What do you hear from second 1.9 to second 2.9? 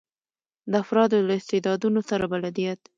سره بلدیت.